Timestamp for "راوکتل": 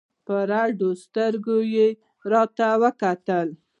2.31-3.47